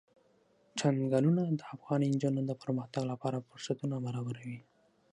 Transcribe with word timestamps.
چنګلونه 0.79 1.41
د 1.59 1.61
افغان 1.73 2.01
نجونو 2.13 2.41
د 2.45 2.51
پرمختګ 2.61 3.03
لپاره 3.11 3.45
فرصتونه 3.47 3.95
برابروي. 4.05 4.59